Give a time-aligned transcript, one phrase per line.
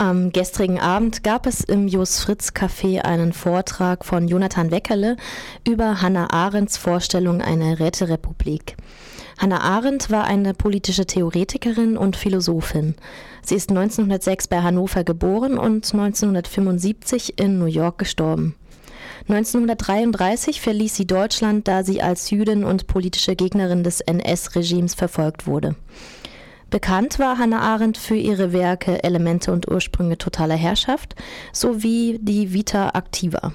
[0.00, 5.18] Am gestrigen Abend gab es im Jos Fritz Café einen Vortrag von Jonathan Weckerle
[5.68, 8.78] über Hannah Arendts Vorstellung einer Räterepublik.
[9.36, 12.94] Hannah Arendt war eine politische Theoretikerin und Philosophin.
[13.42, 18.54] Sie ist 1906 bei Hannover geboren und 1975 in New York gestorben.
[19.28, 25.76] 1933 verließ sie Deutschland, da sie als Jüdin und politische Gegnerin des NS-Regimes verfolgt wurde.
[26.70, 31.16] Bekannt war Hannah Arendt für ihre Werke Elemente und Ursprünge totaler Herrschaft
[31.52, 33.52] sowie die Vita Activa.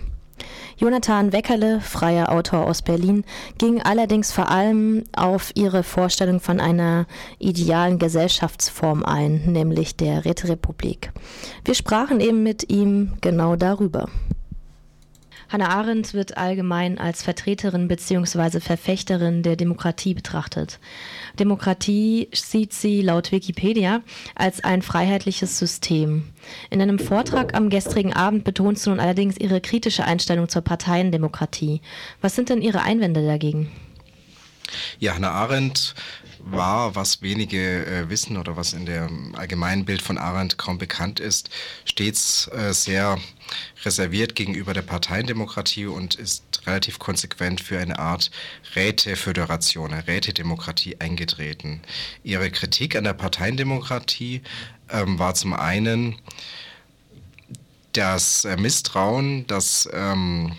[0.77, 3.23] Jonathan Weckerle, freier Autor aus Berlin,
[3.57, 7.05] ging allerdings vor allem auf ihre Vorstellung von einer
[7.39, 11.13] idealen Gesellschaftsform ein, nämlich der Räterepublik.
[11.63, 14.09] Wir sprachen eben mit ihm genau darüber.
[15.49, 18.59] Hannah Arendt wird allgemein als Vertreterin bzw.
[18.59, 20.80] Verfechterin der Demokratie betrachtet.
[21.40, 24.02] Demokratie sieht sie laut Wikipedia
[24.35, 26.30] als ein freiheitliches System.
[26.70, 31.82] In einem Vortrag am gestrigen Abend betont sie nun allerdings ihre kritische Einstellung zur Parteiendemokratie.
[32.21, 33.71] Was sind denn Ihre Einwände dagegen?
[34.99, 35.93] Ja, Hannah Arendt
[36.46, 41.20] war, was wenige äh, wissen oder was in dem allgemeinen Bild von Arendt kaum bekannt
[41.20, 41.49] ist,
[41.85, 43.20] stets äh, sehr
[43.84, 48.29] reserviert gegenüber der Parteiendemokratie und ist relativ konsequent für eine Art
[48.76, 51.82] Räteföderation, eine Rätedemokratie eingetreten.
[52.24, 54.41] Ihre Kritik an der Parteiendemokratie
[54.90, 56.15] ähm, war zum einen
[57.93, 60.55] das äh, Misstrauen, dass ähm,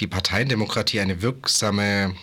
[0.00, 2.14] die Parteiendemokratie eine wirksame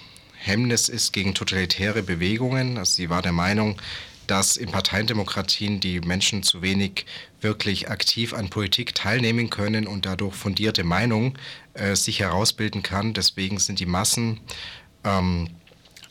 [0.44, 2.80] Hemmnis ist gegen totalitäre Bewegungen.
[2.80, 3.80] Also sie war der Meinung,
[4.26, 7.06] dass in Parteiendemokratien die Menschen zu wenig
[7.42, 11.38] wirklich aktiv an Politik teilnehmen können und dadurch fundierte Meinung
[11.76, 13.14] äh, sich herausbilden kann.
[13.14, 14.40] Deswegen sind die Massen
[15.04, 15.50] ähm,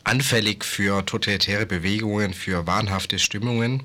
[0.05, 3.83] anfällig für totalitäre Bewegungen, für wahnhafte Stimmungen.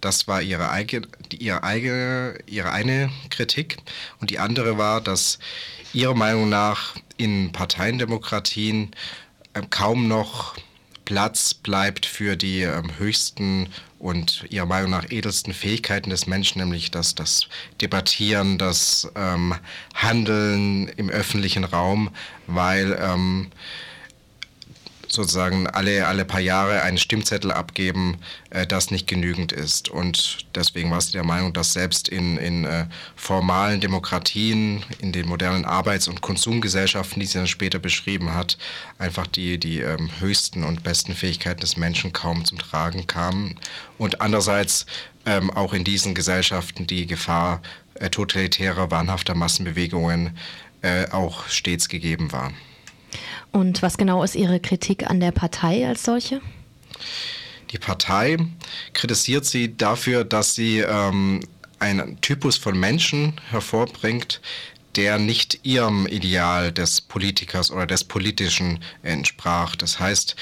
[0.00, 1.06] Das war ihre, eigene,
[1.38, 3.76] ihre, eigene, ihre eine Kritik.
[4.20, 5.38] Und die andere war, dass
[5.92, 8.92] ihrer Meinung nach in Parteiendemokratien
[9.70, 10.56] kaum noch
[11.04, 13.68] Platz bleibt für die ähm, höchsten
[13.98, 17.48] und ihrer Meinung nach edelsten Fähigkeiten des Menschen, nämlich das, das
[17.80, 19.54] Debattieren, das ähm,
[19.94, 22.10] Handeln im öffentlichen Raum,
[22.46, 23.50] weil ähm,
[25.12, 28.18] sozusagen alle, alle paar Jahre einen Stimmzettel abgeben,
[28.50, 29.90] äh, das nicht genügend ist.
[29.90, 35.28] Und deswegen war sie der Meinung, dass selbst in, in äh, formalen Demokratien, in den
[35.28, 38.56] modernen Arbeits- und Konsumgesellschaften, die sie dann später beschrieben hat,
[38.98, 43.58] einfach die, die ähm, höchsten und besten Fähigkeiten des Menschen kaum zum Tragen kamen.
[43.98, 44.86] Und andererseits
[45.26, 47.60] ähm, auch in diesen Gesellschaften die Gefahr
[47.94, 50.38] äh, totalitärer, wahnhafter Massenbewegungen
[50.80, 52.52] äh, auch stets gegeben war.
[53.50, 56.40] Und was genau ist Ihre Kritik an der Partei als solche?
[57.70, 58.36] Die Partei
[58.92, 61.40] kritisiert sie dafür, dass sie ähm,
[61.78, 64.40] einen Typus von Menschen hervorbringt,
[64.96, 69.76] der nicht ihrem Ideal des Politikers oder des Politischen entsprach.
[69.76, 70.36] Das heißt,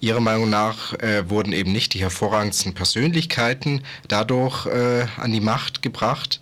[0.00, 5.82] ihrer Meinung nach äh, wurden eben nicht die hervorragendsten Persönlichkeiten dadurch äh, an die Macht
[5.82, 6.40] gebracht,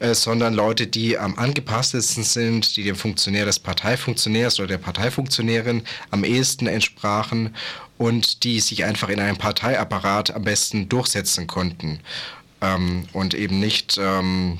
[0.00, 5.82] äh, sondern Leute, die am angepasstesten sind, die dem Funktionär des Parteifunktionärs oder der Parteifunktionärin
[6.10, 7.54] am ehesten entsprachen
[7.96, 12.00] und die sich einfach in einem Parteiapparat am besten durchsetzen konnten
[12.60, 14.58] ähm, und eben nicht ähm,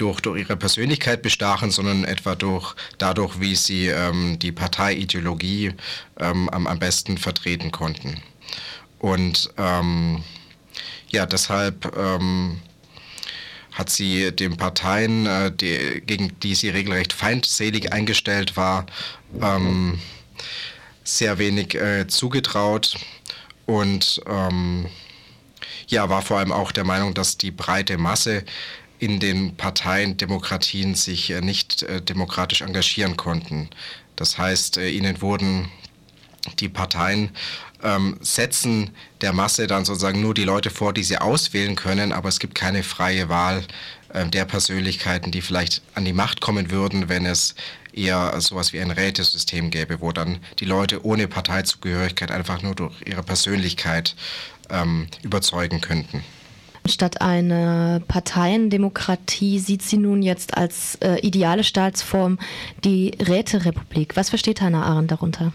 [0.00, 5.72] durch, durch ihre Persönlichkeit bestachen, sondern etwa durch, dadurch, wie sie ähm, die Parteiideologie
[6.18, 8.22] ähm, am, am besten vertreten konnten.
[8.98, 10.22] Und ähm,
[11.08, 12.60] ja, deshalb ähm,
[13.72, 18.86] hat sie den Parteien, äh, die, gegen die sie regelrecht feindselig eingestellt war,
[19.40, 19.98] ähm,
[21.04, 22.96] sehr wenig äh, zugetraut
[23.66, 24.86] und ähm,
[25.88, 28.44] ja, war vor allem auch der Meinung, dass die breite Masse
[29.00, 33.68] in den Parteien Demokratien sich äh, nicht äh, demokratisch engagieren konnten.
[34.14, 35.68] Das heißt, äh, ihnen wurden
[36.58, 37.30] die Parteien
[37.82, 38.90] ähm, setzen
[39.22, 42.54] der Masse dann sozusagen nur die Leute vor, die sie auswählen können, aber es gibt
[42.54, 43.64] keine freie Wahl
[44.12, 47.54] äh, der Persönlichkeiten, die vielleicht an die Macht kommen würden, wenn es
[47.92, 52.94] eher sowas wie ein Rätesystem gäbe, wo dann die Leute ohne Parteizugehörigkeit einfach nur durch
[53.06, 54.14] ihre Persönlichkeit
[54.68, 56.22] ähm, überzeugen könnten.
[56.86, 62.38] Statt einer Parteiendemokratie sieht sie nun jetzt als äh, ideale Staatsform
[62.84, 64.16] die Räterepublik.
[64.16, 65.52] Was versteht Hannah Arendt darunter?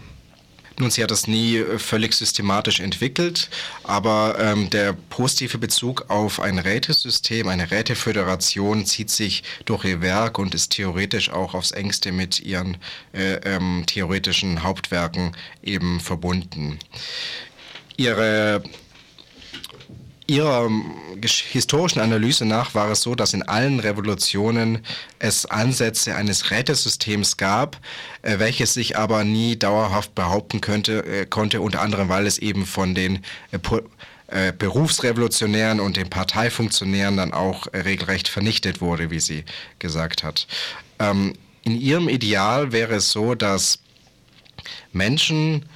[0.78, 3.48] Nun, sie hat das nie äh, völlig systematisch entwickelt,
[3.82, 10.38] aber ähm, der positive Bezug auf ein Rätesystem, eine Räteföderation zieht sich durch ihr Werk
[10.38, 12.76] und ist theoretisch auch aufs engste mit ihren
[13.14, 16.78] äh, ähm, theoretischen Hauptwerken eben verbunden.
[17.96, 18.62] Ihre
[20.26, 20.68] ihrer
[21.50, 24.84] historischen Analyse nach war es so, dass in allen Revolutionen
[25.18, 27.78] es Ansätze eines Rätesystems gab,
[28.22, 32.66] äh, welches sich aber nie dauerhaft behaupten könnte, äh, konnte, unter anderem weil es eben
[32.66, 33.24] von den
[34.28, 39.44] äh, Berufsrevolutionären und den Parteifunktionären dann auch regelrecht vernichtet wurde, wie sie
[39.78, 40.46] gesagt hat.
[40.98, 43.80] Ähm, in ihrem Ideal wäre es so, dass
[44.92, 45.66] Menschen,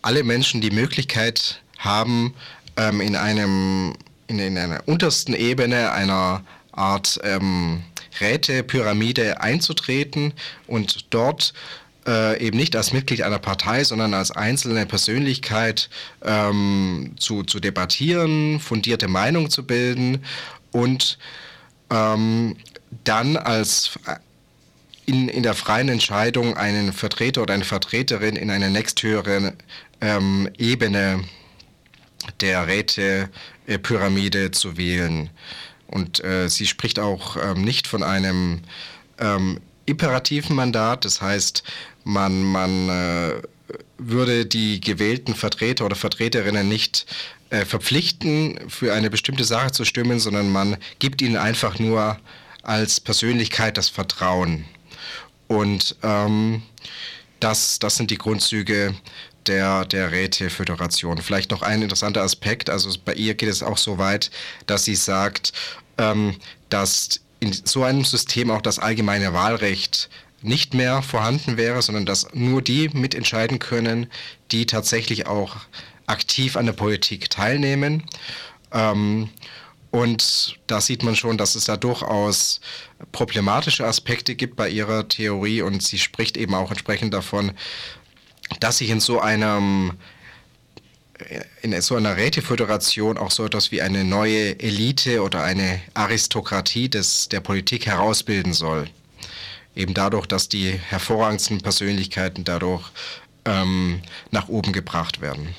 [0.00, 2.34] alle Menschen die Möglichkeit haben,
[2.76, 3.94] ähm, in einem
[4.26, 6.42] in, in, einer untersten Ebene einer
[6.72, 7.82] Art ähm,
[8.20, 10.32] Rätepyramide einzutreten
[10.66, 11.52] und dort
[12.06, 15.88] äh, eben nicht als Mitglied einer Partei, sondern als einzelne Persönlichkeit
[16.22, 20.24] ähm, zu, zu debattieren, fundierte Meinung zu bilden
[20.72, 21.18] und
[21.90, 22.56] ähm,
[23.04, 23.98] dann als
[25.06, 29.52] in, in der freien Entscheidung einen Vertreter oder eine Vertreterin in einer nächsthöheren
[30.00, 31.24] ähm, Ebene
[32.40, 35.30] der Rätepyramide zu wählen.
[35.86, 38.60] Und äh, sie spricht auch ähm, nicht von einem
[39.18, 41.62] ähm, imperativen Mandat, das heißt,
[42.04, 43.42] man, man äh,
[43.98, 47.06] würde die gewählten Vertreter oder Vertreterinnen nicht
[47.50, 52.18] äh, verpflichten, für eine bestimmte Sache zu stimmen, sondern man gibt ihnen einfach nur
[52.62, 54.64] als Persönlichkeit das Vertrauen.
[55.48, 56.62] Und ähm,
[57.40, 58.94] das, das sind die Grundzüge
[59.46, 61.18] der, der Räteföderation.
[61.18, 64.30] Vielleicht noch ein interessanter Aspekt, also bei ihr geht es auch so weit,
[64.66, 65.52] dass sie sagt,
[65.98, 66.36] ähm,
[66.68, 70.08] dass in so einem System auch das allgemeine Wahlrecht
[70.42, 74.06] nicht mehr vorhanden wäre, sondern dass nur die mitentscheiden können,
[74.50, 75.56] die tatsächlich auch
[76.06, 78.04] aktiv an der Politik teilnehmen.
[78.72, 79.30] Ähm,
[79.90, 82.60] und da sieht man schon, dass es da durchaus
[83.12, 87.52] problematische Aspekte gibt bei ihrer Theorie und sie spricht eben auch entsprechend davon,
[88.60, 89.92] dass sich in so einem
[91.60, 97.28] in so einer Räteföderation auch so etwas wie eine neue Elite oder eine Aristokratie des,
[97.28, 98.86] der Politik herausbilden soll.
[99.76, 102.90] Eben dadurch, dass die hervorragendsten Persönlichkeiten dadurch
[103.44, 104.00] ähm,
[104.30, 105.54] nach oben gebracht werden.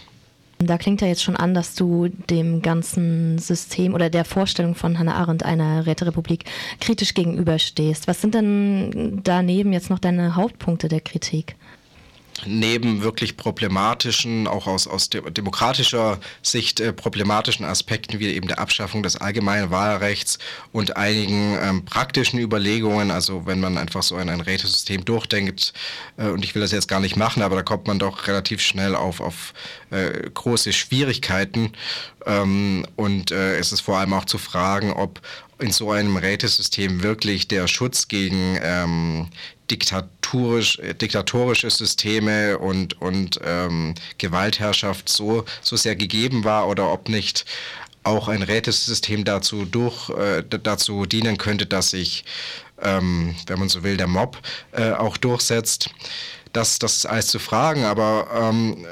[0.60, 4.98] Da klingt ja jetzt schon an, dass du dem ganzen System oder der Vorstellung von
[4.98, 6.46] Hannah Arendt einer Räterepublik
[6.80, 8.08] kritisch gegenüberstehst.
[8.08, 11.56] Was sind denn daneben jetzt noch deine Hauptpunkte der Kritik?
[12.46, 19.04] Neben wirklich problematischen, auch aus, aus demokratischer Sicht äh, problematischen Aspekten wie eben der Abschaffung
[19.04, 20.40] des allgemeinen Wahlrechts
[20.72, 25.74] und einigen ähm, praktischen Überlegungen, also wenn man einfach so ein, ein Rätesystem durchdenkt,
[26.18, 28.62] äh, und ich will das jetzt gar nicht machen, aber da kommt man doch relativ
[28.62, 29.54] schnell auf, auf
[29.92, 31.74] äh, große Schwierigkeiten.
[32.26, 35.22] Ähm, und äh, es ist vor allem auch zu fragen, ob
[35.60, 39.30] in so einem Rätesystem wirklich der Schutz gegen ähm,
[40.34, 47.10] diktatorisch, äh, diktatorische Systeme und, und ähm, Gewaltherrschaft so, so sehr gegeben war oder ob
[47.10, 47.46] nicht
[48.04, 52.26] auch ein Rätesystem dazu, durch, äh, dazu dienen könnte, dass sich,
[52.82, 54.38] ähm, wenn man so will, der Mob
[54.74, 55.90] äh, auch durchsetzt.
[56.52, 58.86] Das, das ist alles zu fragen, aber ähm,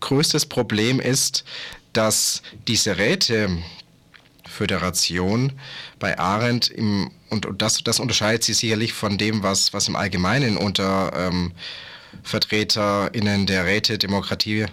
[0.00, 1.44] größtes Problem ist,
[1.92, 3.58] dass diese Räte,
[4.52, 5.52] Föderation
[5.98, 9.96] bei Arendt im, und, und das, das unterscheidet sie sicherlich von dem, was, was im
[9.96, 11.52] Allgemeinen unter ähm,
[12.22, 14.66] VertreterInnen der Rätedemokratie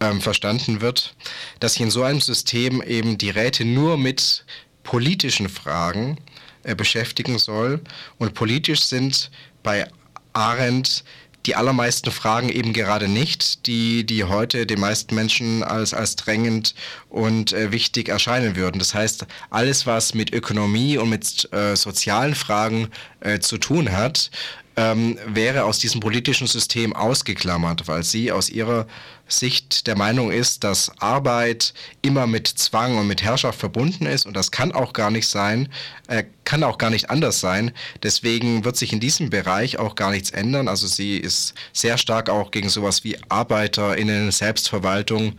[0.00, 1.14] ähm, verstanden wird,
[1.60, 4.44] dass sich in so einem System eben die Räte nur mit
[4.82, 6.18] politischen Fragen
[6.62, 7.80] äh, beschäftigen soll.
[8.18, 9.30] Und politisch sind
[9.62, 9.88] bei
[10.32, 11.04] Arendt
[11.46, 16.74] die allermeisten Fragen eben gerade nicht, die, die heute den meisten Menschen als, als drängend
[17.08, 18.78] und äh, wichtig erscheinen würden.
[18.78, 22.88] Das heißt, alles, was mit Ökonomie und mit äh, sozialen Fragen
[23.20, 24.30] äh, zu tun hat,
[24.78, 28.86] ähm, wäre aus diesem politischen System ausgeklammert, weil sie aus ihrer
[29.26, 34.36] Sicht der Meinung ist, dass Arbeit immer mit Zwang und mit Herrschaft verbunden ist und
[34.36, 35.68] das kann auch gar nicht sein,
[36.06, 37.72] äh, kann auch gar nicht anders sein.
[38.04, 40.68] Deswegen wird sich in diesem Bereich auch gar nichts ändern.
[40.68, 45.34] Also sie ist sehr stark auch gegen sowas wie ArbeiterInnen, Selbstverwaltung.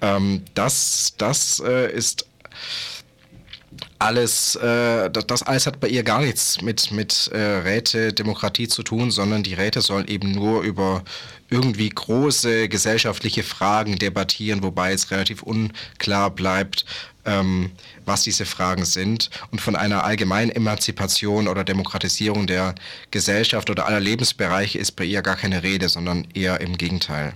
[0.00, 2.26] Ähm, das das äh, ist
[3.98, 9.10] alles, äh, das alles hat bei ihr gar nichts mit, mit äh, Rätedemokratie zu tun,
[9.10, 11.02] sondern die Räte sollen eben nur über
[11.50, 16.84] irgendwie große gesellschaftliche Fragen debattieren, wobei es relativ unklar bleibt,
[17.24, 17.70] ähm,
[18.04, 19.30] was diese Fragen sind.
[19.50, 22.74] Und von einer allgemeinen Emanzipation oder Demokratisierung der
[23.10, 27.34] Gesellschaft oder aller Lebensbereiche ist bei ihr gar keine Rede, sondern eher im Gegenteil.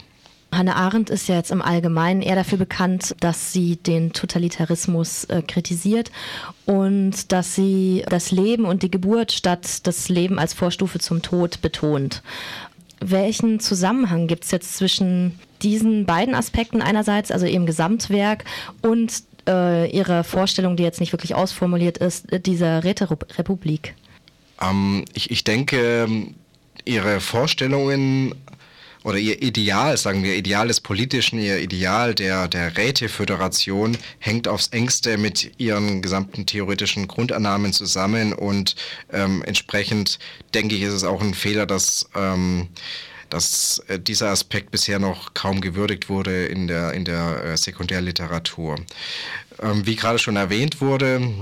[0.52, 5.40] Hannah Arendt ist ja jetzt im Allgemeinen eher dafür bekannt, dass sie den Totalitarismus äh,
[5.40, 6.12] kritisiert
[6.66, 11.62] und dass sie das Leben und die Geburt statt das Leben als Vorstufe zum Tod
[11.62, 12.22] betont.
[13.00, 18.44] Welchen Zusammenhang gibt es jetzt zwischen diesen beiden Aspekten einerseits, also ihrem Gesamtwerk
[18.82, 19.12] und
[19.48, 23.94] äh, Ihrer Vorstellung, die jetzt nicht wirklich ausformuliert ist, dieser Räterepublik?
[24.60, 26.06] Ähm, ich, ich denke,
[26.84, 28.34] Ihre Vorstellungen
[29.04, 34.68] oder ihr Ideal, sagen wir, Ideal des Politischen, ihr Ideal der, der Räteföderation hängt aufs
[34.68, 38.76] engste mit ihren gesamten theoretischen Grundannahmen zusammen und
[39.12, 40.18] ähm, entsprechend
[40.54, 42.68] denke ich, ist es auch ein Fehler, dass ähm,
[43.32, 48.76] dass äh, dieser Aspekt bisher noch kaum gewürdigt wurde in der, in der äh, Sekundärliteratur.
[49.60, 51.32] Ähm, wie gerade schon erwähnt wurde,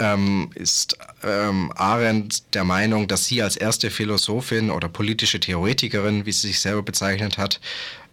[0.00, 6.32] ähm, ist ähm, Arendt der Meinung, dass sie als erste Philosophin oder politische Theoretikerin, wie
[6.32, 7.60] sie sich selber bezeichnet hat,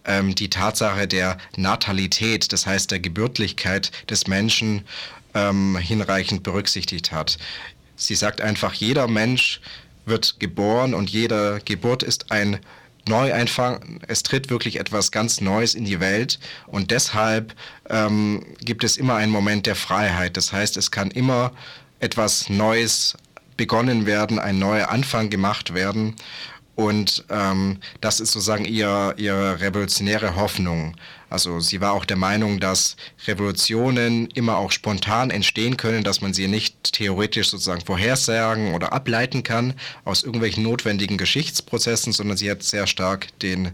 [0.04, 4.84] ähm, die Tatsache der Natalität, das heißt der Gebürtlichkeit des Menschen,
[5.34, 7.38] ähm, hinreichend berücksichtigt hat.
[7.96, 9.60] Sie sagt einfach, jeder Mensch
[10.04, 12.60] wird geboren und jede Geburt ist ein
[13.08, 14.00] Neueinfang.
[14.06, 17.54] Es tritt wirklich etwas ganz Neues in die Welt und deshalb
[17.88, 20.36] ähm, gibt es immer einen Moment der Freiheit.
[20.36, 21.52] Das heißt, es kann immer
[22.00, 23.16] etwas Neues
[23.56, 26.14] begonnen werden, ein neuer Anfang gemacht werden.
[26.78, 30.94] Und ähm, das ist sozusagen ihr, ihre revolutionäre Hoffnung.
[31.28, 32.94] Also sie war auch der Meinung, dass
[33.26, 39.42] Revolutionen immer auch spontan entstehen können, dass man sie nicht theoretisch sozusagen vorhersagen oder ableiten
[39.42, 43.72] kann aus irgendwelchen notwendigen Geschichtsprozessen, sondern sie hat sehr stark den,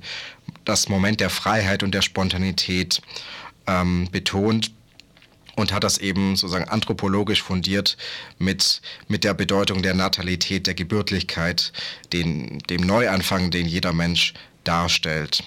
[0.65, 3.03] das Moment der Freiheit und der Spontanität
[3.67, 4.73] ähm, betont
[5.57, 7.97] und hat das eben sozusagen anthropologisch fundiert
[8.39, 11.73] mit, mit der Bedeutung der Natalität, der Gebürtlichkeit,
[12.13, 14.35] den, dem Neuanfang, den jeder Mensch
[14.65, 15.45] darstellt.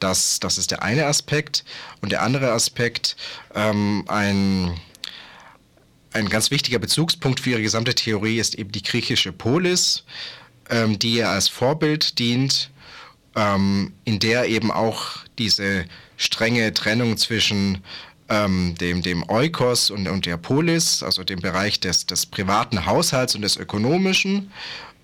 [0.00, 1.64] Das, das ist der eine Aspekt.
[2.00, 3.16] Und der andere Aspekt,
[3.54, 4.76] ähm, ein,
[6.12, 10.04] ein ganz wichtiger Bezugspunkt für ihre gesamte Theorie ist eben die griechische Polis,
[10.70, 12.70] ähm, die ihr als Vorbild dient,
[13.36, 15.84] ähm, in der eben auch diese
[16.16, 17.78] strenge Trennung zwischen
[18.32, 23.34] ähm, dem, dem Eukos und, und der Polis, also dem Bereich des, des privaten Haushalts
[23.34, 24.50] und des ökonomischen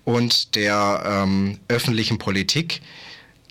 [0.03, 2.81] und der ähm, öffentlichen Politik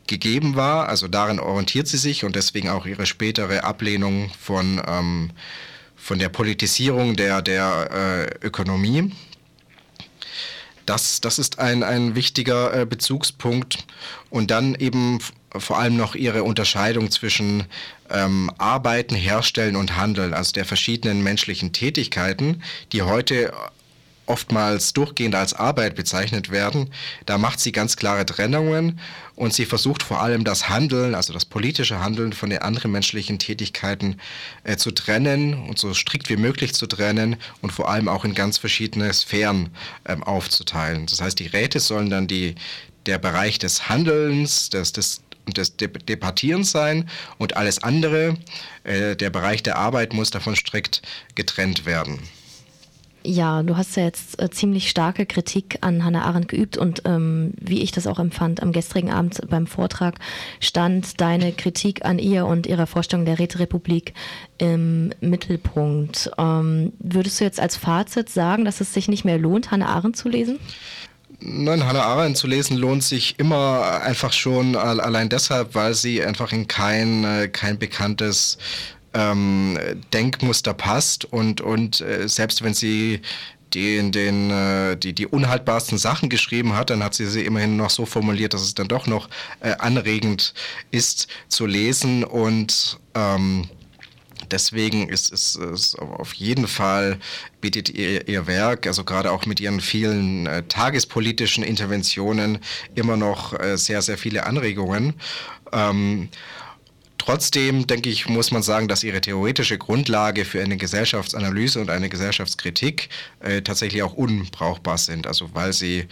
[0.09, 0.89] gegeben war.
[0.89, 5.31] Also darin orientiert sie sich und deswegen auch ihre spätere Ablehnung von, ähm,
[5.95, 9.13] von der Politisierung der, der äh, Ökonomie.
[10.87, 13.87] Das, das ist ein, ein wichtiger äh, Bezugspunkt.
[14.31, 15.21] Und dann eben
[15.57, 17.65] vor allem noch ihre Unterscheidung zwischen
[18.11, 22.63] ähm, Arbeiten, Herstellen und Handeln, also der verschiedenen menschlichen Tätigkeiten,
[22.93, 23.53] die heute
[24.29, 26.91] oftmals durchgehend als Arbeit bezeichnet werden.
[27.27, 29.01] Da macht sie ganz klare Trennungen
[29.35, 33.39] und sie versucht vor allem das Handeln, also das politische Handeln von den anderen menschlichen
[33.39, 34.21] Tätigkeiten
[34.65, 38.35] äh, zu trennen und so strikt wie möglich zu trennen und vor allem auch in
[38.35, 39.71] ganz verschiedene Sphären
[40.07, 41.07] ähm, aufzuteilen.
[41.07, 42.55] Das heißt, die Räte sollen dann die,
[43.07, 48.37] der Bereich des Handelns, des, des des Debattierens sein und alles andere,
[48.85, 51.03] äh, der Bereich der Arbeit muss davon strikt
[51.35, 52.21] getrennt werden.
[53.25, 57.53] Ja, du hast ja jetzt äh, ziemlich starke Kritik an Hannah Arendt geübt und ähm,
[57.61, 60.15] wie ich das auch empfand, am gestrigen Abend beim Vortrag
[60.61, 64.15] stand deine Kritik an ihr und ihrer Vorstellung der Räterepublik
[64.59, 66.31] im Mittelpunkt.
[66.39, 70.17] Ähm, würdest du jetzt als Fazit sagen, dass es sich nicht mehr lohnt, Hannah Arendt
[70.17, 70.61] zu lesen?
[71.41, 76.53] Nein, Hannah Arendt zu lesen lohnt sich immer einfach schon allein deshalb, weil sie einfach
[76.53, 78.59] in kein, äh, kein bekanntes
[79.15, 79.79] ähm,
[80.13, 83.21] Denkmuster passt und, und äh, selbst wenn sie
[83.73, 87.91] die, den, äh, die, die unhaltbarsten Sachen geschrieben hat, dann hat sie sie immerhin noch
[87.91, 89.29] so formuliert, dass es dann doch noch
[89.61, 90.55] äh, anregend
[90.91, 93.69] ist zu lesen und ähm,
[94.53, 97.19] deswegen ist es auf jeden Fall
[97.61, 102.59] bietet ihr, ihr Werk, also gerade auch mit ihren vielen äh, tagespolitischen Interventionen,
[102.95, 105.15] immer noch äh, sehr, sehr viele Anregungen.
[105.73, 106.29] Ähm,
[107.29, 112.09] Trotzdem, denke ich, muss man sagen, dass ihre theoretische Grundlage für eine Gesellschaftsanalyse und eine
[112.09, 115.27] Gesellschaftskritik äh, tatsächlich auch unbrauchbar sind.
[115.27, 116.07] Also weil sie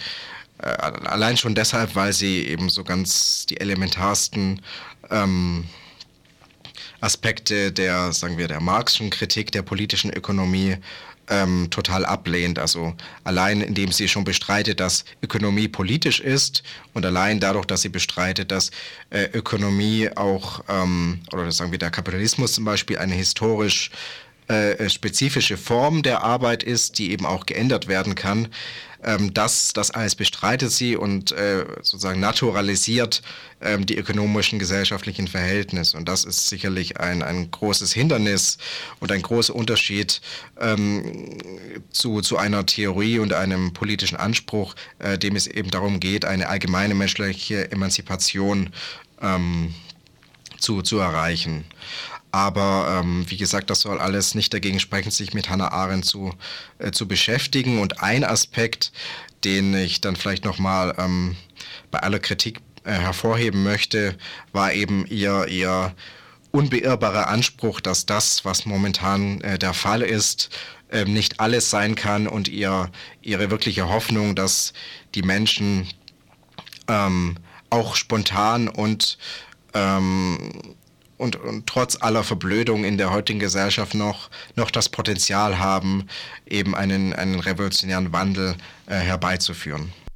[0.59, 4.61] äh, allein schon deshalb, weil sie eben so ganz die elementarsten
[5.11, 5.65] ähm,
[7.07, 10.77] Aspekte der, sagen wir, der Marxischen Kritik der politischen Ökonomie
[11.29, 12.59] ähm, total ablehnt.
[12.59, 12.95] Also
[13.25, 16.63] allein indem sie schon bestreitet, dass Ökonomie politisch ist
[16.95, 18.71] und allein dadurch, dass sie bestreitet, dass
[19.11, 23.91] äh, Ökonomie auch, ähm, oder sagen wir der Kapitalismus zum Beispiel, eine historisch
[24.49, 28.49] äh, spezifische Form der Arbeit ist, die eben auch geändert werden kann,
[29.03, 33.23] ähm, das, das alles bestreitet sie und äh, sozusagen naturalisiert
[33.61, 35.97] ähm, die ökonomischen, gesellschaftlichen Verhältnisse.
[35.97, 38.59] Und das ist sicherlich ein, ein großes Hindernis
[39.01, 40.21] und ein großer Unterschied
[40.61, 41.39] ähm,
[41.91, 46.49] zu, zu einer Theorie und einem politischen Anspruch, äh, dem es eben darum geht, eine
[46.49, 48.71] allgemeine menschliche Emanzipation
[49.23, 49.75] ähm,
[50.59, 51.65] zu, zu erreichen.
[52.37, 56.35] Aber ähm, wie gesagt, das soll alles nicht dagegen sprechen, sich mit Hannah Arendt zu,
[56.79, 57.79] äh, zu beschäftigen.
[57.81, 58.93] Und ein Aspekt,
[59.43, 61.35] den ich dann vielleicht nochmal ähm,
[61.91, 64.19] bei aller Kritik äh, hervorheben möchte,
[64.53, 65.95] war eben ihr, ihr
[66.51, 70.51] unbeirrbarer Anspruch, dass das, was momentan äh, der Fall ist,
[70.91, 72.91] äh, nicht alles sein kann und ihr,
[73.23, 74.75] ihre wirkliche Hoffnung, dass
[75.15, 75.89] die Menschen
[76.87, 77.37] ähm,
[77.71, 79.17] auch spontan und,
[79.73, 80.77] ähm,
[81.19, 86.07] und, und, trotz aller Verblödung in der heutigen Gesellschaft noch, noch das Potenzial haben,
[86.47, 88.57] eben einen, einen revolutionären Wandel
[88.87, 89.93] äh, herbeizuführen.